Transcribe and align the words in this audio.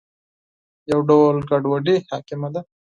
یو 0.91 0.99
ډول 1.09 1.35
ګډوډي 1.49 1.95
حاکمه 2.09 2.49
ده. 2.53 2.61